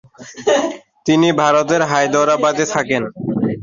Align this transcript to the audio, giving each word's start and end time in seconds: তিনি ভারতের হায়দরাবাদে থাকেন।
তিনি 1.05 1.27
ভারতের 1.41 1.81
হায়দরাবাদে 1.91 2.65
থাকেন। 2.73 3.03